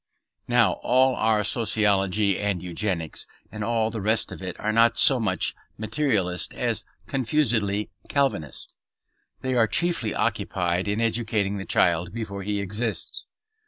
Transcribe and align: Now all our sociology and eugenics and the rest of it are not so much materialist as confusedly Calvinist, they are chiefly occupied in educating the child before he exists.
Now 0.47 0.79
all 0.81 1.13
our 1.15 1.43
sociology 1.43 2.39
and 2.39 2.63
eugenics 2.63 3.27
and 3.51 3.61
the 3.61 4.01
rest 4.01 4.31
of 4.31 4.41
it 4.41 4.59
are 4.59 4.71
not 4.71 4.97
so 4.97 5.19
much 5.19 5.53
materialist 5.77 6.55
as 6.55 6.85
confusedly 7.05 7.87
Calvinist, 8.09 8.73
they 9.41 9.53
are 9.53 9.67
chiefly 9.67 10.15
occupied 10.15 10.87
in 10.87 11.01
educating 11.01 11.57
the 11.59 11.65
child 11.65 12.13
before 12.13 12.41
he 12.41 12.59
exists. 12.59 13.27